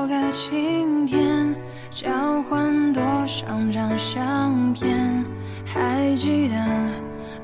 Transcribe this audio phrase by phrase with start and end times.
[0.00, 1.54] 要用多个晴天，
[1.92, 5.24] 交换多少张相片？
[5.66, 6.54] 还记得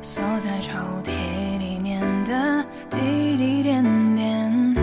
[0.01, 0.73] 锁在抽
[1.05, 3.85] 屉里面的滴滴点
[4.15, 4.75] 点，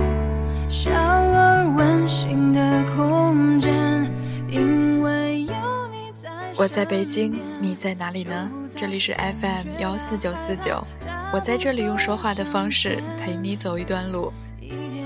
[0.69, 4.07] 小而温馨的空间，
[4.47, 5.53] 因为有
[5.91, 6.29] 你在。
[6.55, 8.51] 我在北京，你在哪里呢？
[8.75, 10.85] 这里是 FM 幺四九四九，
[11.33, 14.31] 我在这里用说话的方式陪你走一段路。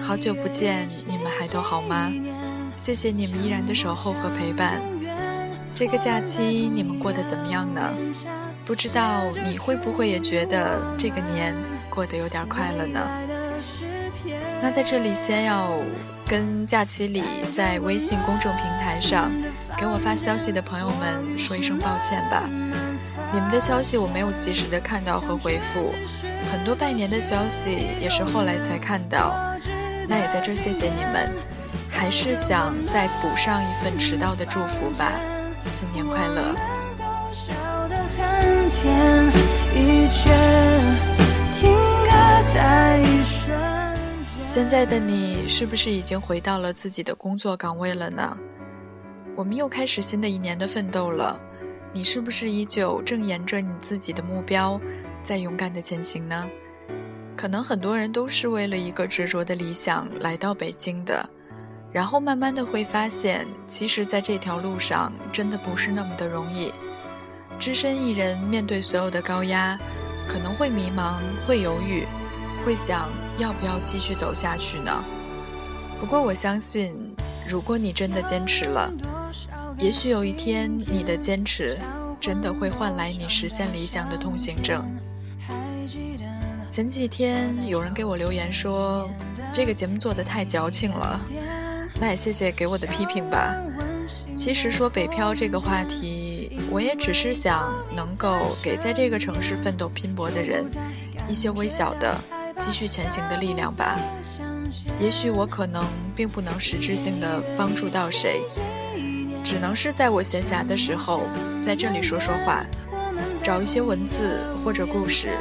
[0.01, 2.09] 好久不见，你们还都好吗？
[2.77, 4.79] 谢谢你们依然的守候和陪伴。
[5.73, 7.91] 这个假期你们过得怎么样呢？
[8.65, 11.55] 不知道你会不会也觉得这个年
[11.89, 12.99] 过得有点快乐呢？
[14.61, 15.71] 那在这里先要
[16.25, 17.23] 跟假期里
[17.55, 19.31] 在微信公众平台上
[19.77, 22.43] 给我发消息的朋友们说一声抱歉吧。
[23.33, 25.93] 你们的消息我没有及时的看到和回复，
[26.51, 29.35] 很多拜年的消息也是后来才看到。
[30.07, 31.29] 那也在这谢谢你们，
[31.97, 35.11] 还是想再补上一份迟到的祝福吧，
[35.65, 36.55] 新年快乐！
[44.43, 48.37] 现在的你是不是已经回到了自己的工作岗位了呢？
[49.35, 51.39] 我们又开始新的一年的奋斗了，
[51.91, 54.79] 你是不是依旧正沿着你自己的目标
[55.23, 56.47] 在勇敢的前行呢？
[57.35, 61.27] 可能很多人都是为了一个执着的理想来到北京的，
[61.91, 66.71] 然后慢慢的会发现，其实在这条路上真的不是那么的容易。
[67.59, 69.79] 只身一人面对所有的高压，
[70.27, 72.05] 可能会迷茫，会犹豫，
[72.63, 75.03] 会想要不要继续走下去呢？
[75.99, 76.95] 不过我相信，
[77.47, 78.91] 如果你真的坚持了，
[79.79, 81.75] 也许有一天你的坚持
[82.19, 84.85] 真的会换来你实现理想的通行证。
[86.69, 89.09] 前几天有人给我留言说，
[89.51, 91.19] 这个节目做的太矫情了，
[91.99, 93.55] 那也谢谢给我的批评吧。
[94.35, 100.65] 其实说北漂这个话题，我也只是想能够给在这个城市奋斗拼搏的人
[101.27, 102.15] 一些微小的
[102.59, 103.97] 继续前行的力量吧。
[104.99, 105.83] 也许我可能
[106.15, 108.41] 并不能实质性的帮助到谁，
[109.43, 111.23] 只能是在我闲暇的时候
[111.61, 112.63] 在这里说说话，
[113.43, 115.37] 找一些文字或者故事。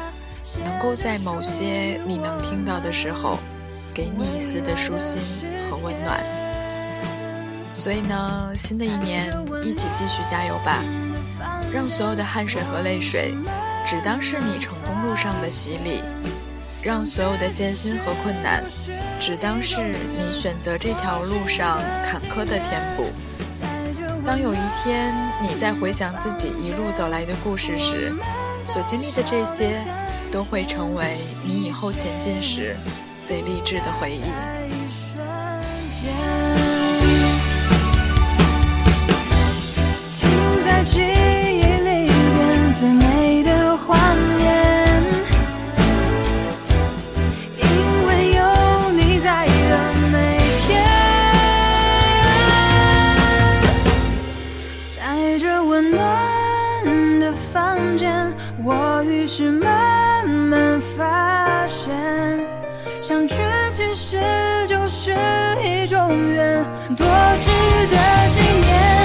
[0.64, 3.38] 能够在某些你能听到的时候，
[3.92, 5.20] 给你一丝的舒心
[5.68, 6.45] 和温暖。
[7.76, 9.32] 所以呢，新的一年
[9.62, 10.82] 一起继续加油吧，
[11.70, 13.34] 让所有的汗水和泪水，
[13.84, 16.00] 只当是你成功路上的洗礼；
[16.82, 18.64] 让所有的艰辛和困难，
[19.20, 23.10] 只当是你选择这条路上坎坷的填补。
[24.24, 28.12] 当有一天你在回想自己一路走来的故事时，
[28.64, 29.78] 所经历的这些。
[30.32, 32.76] 都会成为你以后前进时
[33.22, 34.55] 最励志的回忆。
[40.86, 43.96] 记忆里边最美的画
[44.38, 45.02] 面，
[47.58, 47.64] 因
[48.06, 48.40] 为有
[48.92, 49.50] 你在的
[50.12, 50.14] 每
[50.62, 50.66] 天，
[54.96, 54.96] 在
[55.40, 56.00] 这温暖
[57.20, 58.32] 的房间，
[58.64, 60.56] 我于是慢慢。
[60.96, 61.90] 发现，
[63.02, 63.34] 相聚
[63.70, 64.18] 其实
[64.66, 65.14] 就是
[65.62, 66.64] 一种缘，
[66.96, 67.06] 多
[67.40, 67.50] 值
[67.90, 67.96] 得
[68.30, 68.95] 纪念。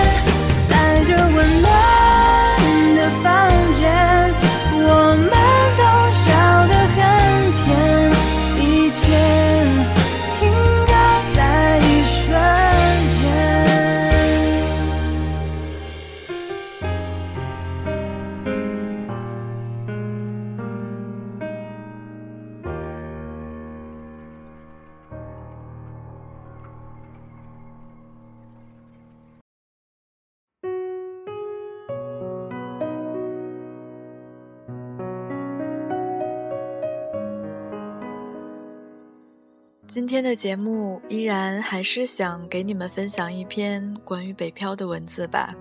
[39.91, 45.53] 今天的节目依然还是想给你们分享一篇关于北漂的文字吧。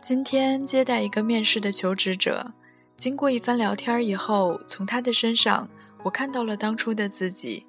[0.00, 2.54] 今天接待一个面试的求职者，
[2.96, 5.68] 经过一番聊天以后，从他的身上
[6.02, 7.66] 我看到了当初的自己。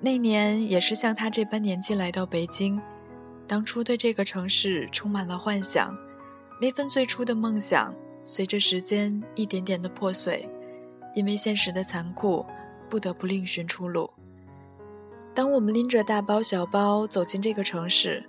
[0.00, 2.82] 那年也是像他这般年纪来到北京，
[3.46, 5.96] 当初对这个城市充满了幻想，
[6.60, 7.94] 那份最初的梦想。
[8.30, 10.48] 随着时间一点点的破碎，
[11.16, 12.46] 因为现实的残酷，
[12.88, 14.08] 不得不另寻出路。
[15.34, 18.24] 当我们拎着大包小包走进这个城市，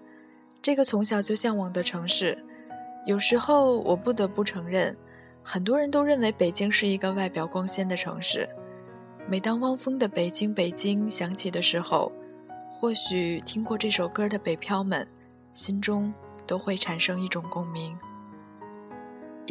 [0.59, 2.43] 这个从小就向往的城市，
[3.05, 4.97] 有时候我不得不承认，
[5.43, 8.49] 很多人都认为北京是一个外表光鲜的城市。
[9.29, 12.11] 每当汪峰的《北京北京》响起的时候，
[12.71, 15.07] 或许听过这首歌的北漂们，
[15.53, 16.11] 心中
[16.47, 17.95] 都会产生一种共鸣。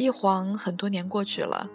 [0.01, 1.69] 一晃很多年过去了，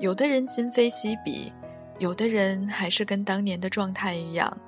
[0.00, 1.52] 有的人今非昔比，
[2.00, 4.58] 有的人还是跟当年的状态一样。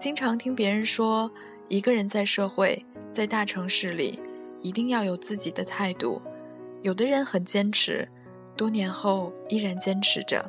[0.00, 1.30] 经常听别人说，
[1.68, 4.20] 一个人在社会，在大城市里，
[4.60, 6.20] 一定要有自己的态度。
[6.82, 8.08] 有的人很坚持，
[8.56, 10.44] 多年后依然坚持着。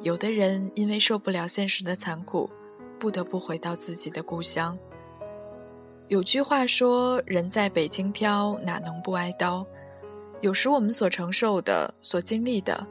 [0.00, 2.50] 有的人因为受不了现实的残酷，
[2.98, 4.76] 不得不回到自己的故乡。
[6.08, 9.64] 有句话说：“人在北京飘，哪能不挨刀？”
[10.42, 12.86] 有时我们所承受的、所经历的，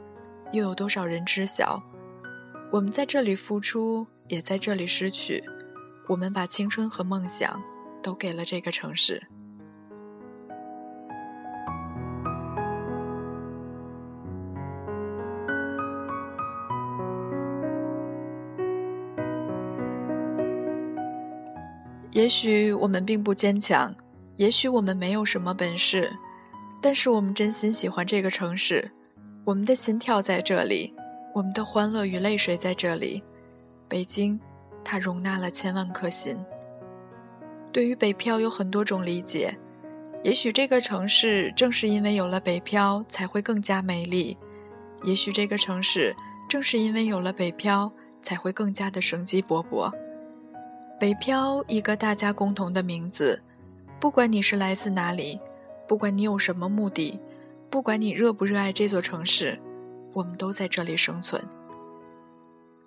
[0.52, 1.82] 又有多少人知晓？
[2.70, 5.42] 我们在这里付出，也在这里失去。
[6.08, 7.62] 我们把青春和梦想
[8.02, 9.22] 都给了这个城市。
[22.10, 23.94] 也许我们并不坚强，
[24.36, 26.10] 也许我们没有什么本事，
[26.80, 28.90] 但是我们真心喜欢这个城市，
[29.44, 30.94] 我们的心跳在这里，
[31.34, 33.22] 我们的欢乐与泪水在这里。
[33.88, 34.38] 北京，
[34.84, 36.36] 它容纳了千万颗心。
[37.72, 39.56] 对于北漂有很多种理解，
[40.22, 44.36] 也许这个城市正是因为有了北漂才会更加美丽，
[45.04, 46.14] 也许这个城市
[46.48, 49.92] 正是因为有了北漂才会更加的生机勃勃。
[50.98, 53.42] 北漂，一个大家共同的名字。
[54.00, 55.38] 不管你是来自哪里，
[55.88, 57.20] 不管你有什么目的，
[57.70, 59.60] 不管你热不热爱这座城市，
[60.12, 61.42] 我们都在这里生存。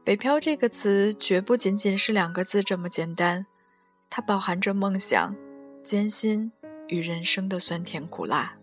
[0.03, 3.45] 北漂这个词绝不仅仅是两个字这么简单，
[4.09, 5.35] 它饱含着梦想、
[5.83, 6.51] 艰辛
[6.87, 8.55] 与人生的酸甜苦辣。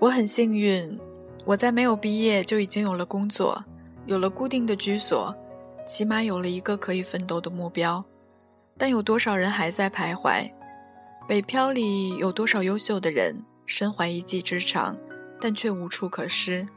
[0.00, 0.98] 我很幸运，
[1.48, 3.64] 我在没有毕业就已经有了工作，
[4.04, 5.34] 有了固定的居所，
[5.86, 8.04] 起码有了一个可以奋斗的目标。
[8.76, 10.52] 但有多少人还在徘徊？
[11.26, 14.94] 北漂里有多少优秀的人身怀一技之长，
[15.40, 16.68] 但却无处可施？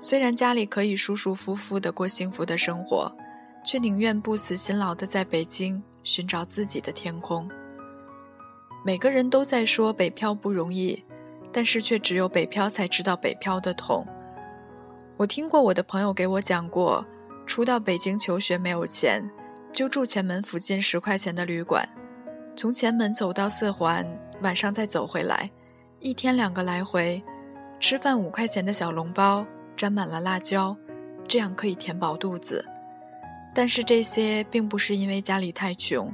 [0.00, 3.14] 虽然家里可以舒舒服服地过幸福的生活，
[3.66, 7.46] 却宁愿不辞辛劳地在北京寻找自己的天空。
[8.82, 11.04] 每个人都在说北漂不容易。
[11.52, 14.06] 但是却只有北漂才知道北漂的痛。
[15.16, 17.04] 我听过我的朋友给我讲过，
[17.46, 19.28] 初到北京求学没有钱，
[19.72, 21.88] 就住前门附近十块钱的旅馆，
[22.56, 24.06] 从前门走到四环，
[24.42, 25.50] 晚上再走回来，
[25.98, 27.22] 一天两个来回，
[27.78, 29.46] 吃饭五块钱的小笼包，
[29.76, 30.76] 沾满了辣椒，
[31.28, 32.64] 这样可以填饱肚子。
[33.52, 36.10] 但是这些并不是因为家里太穷，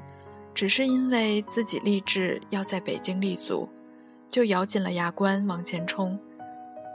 [0.54, 3.68] 只是因为自己立志要在北京立足。
[4.28, 6.19] 就咬紧了牙关往前冲。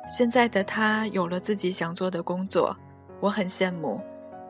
[0.08, 2.76] 现在的他有了自己想做的工作，
[3.20, 4.02] 我很羡慕，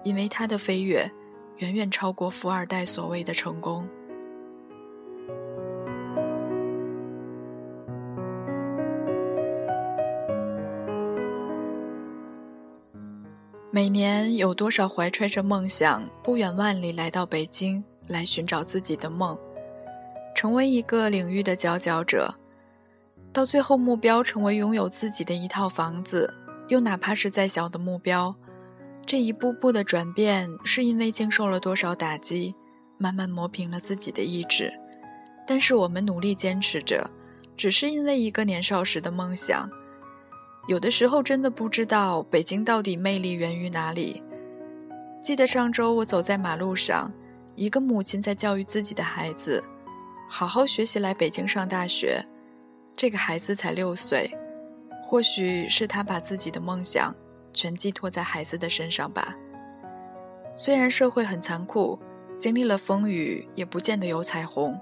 [0.04, 1.10] 因为他的飞跃
[1.58, 3.88] 远远超过富二代所谓的成功。
[13.74, 19.38] 每年有多少怀揣着梦想，不远万里来到北京来寻找自己的梦，
[20.36, 22.36] 成为一个领域的佼佼者。
[23.34, 26.34] 到最后，目标成为拥有自己的一套房子，
[26.68, 28.36] 又哪怕是再小的目标，
[29.06, 32.54] 这一步步的转变，是因为经受了多少打击，
[32.98, 34.74] 慢慢磨平了自己的意志。
[35.48, 37.10] 但是我们努力坚持着，
[37.56, 39.70] 只是因为一个年少时的梦想。
[40.68, 44.22] 有的时候真的不知道北京到底魅力源于哪里。
[45.24, 47.12] 记得上周我走在马路上，
[47.56, 49.64] 一个母亲在教育自己的孩子，
[50.30, 52.26] 好好学习，来北京上大学。
[52.96, 54.30] 这个孩子才六岁，
[55.04, 57.16] 或许是他把自己的梦想
[57.54, 59.36] 全寄托在孩子的身上吧。
[60.56, 61.98] 虽然社会很残酷，
[62.38, 64.78] 经历了风雨也不见得有彩虹，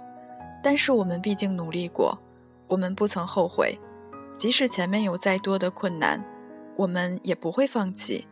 [0.61, 2.19] 但是我们毕竟努力过，
[2.67, 3.79] 我们不曾后悔。
[4.37, 6.23] 即使前面有再多的困难，
[6.75, 8.27] 我们也不会放弃，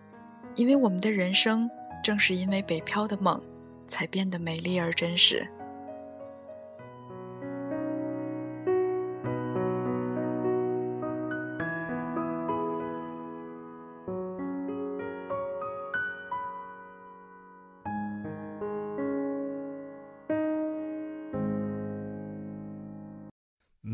[0.55, 1.69] 因为我们的人生
[2.03, 3.41] 正是因为北漂的梦，
[3.87, 5.47] 才变得美丽而真实。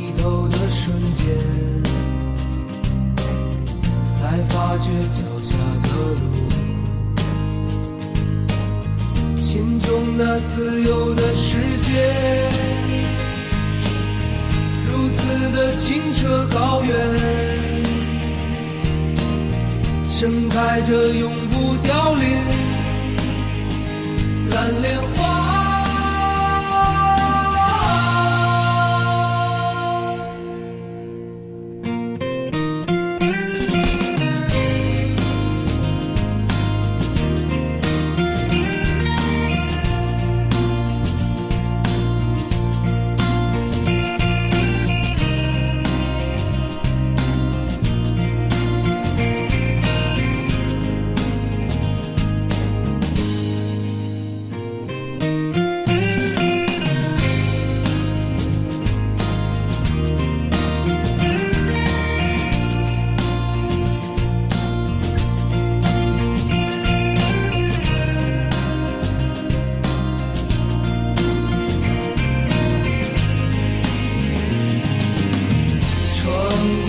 [0.00, 1.26] 低头的瞬间，
[4.14, 6.22] 才发觉脚下的路。
[9.38, 11.92] 心中那自由的世界，
[14.90, 16.96] 如此的清澈高远，
[20.08, 22.38] 盛开着永不凋零
[24.48, 25.39] 蓝莲花。